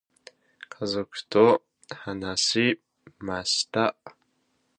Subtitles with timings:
[0.67, 2.81] 家族と話し
[3.19, 3.95] ました。